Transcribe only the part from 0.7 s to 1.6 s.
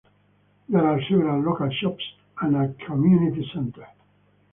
are several